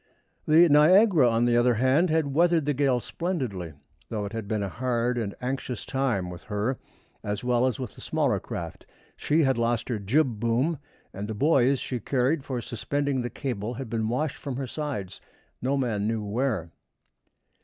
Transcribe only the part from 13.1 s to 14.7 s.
the cable had been washed from her